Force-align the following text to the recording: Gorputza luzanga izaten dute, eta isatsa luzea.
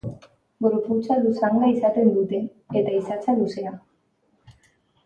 Gorputza 0.65 1.17
luzanga 1.25 1.69
izaten 1.75 2.11
dute, 2.17 2.41
eta 2.83 2.97
isatsa 3.03 3.39
luzea. 3.43 3.79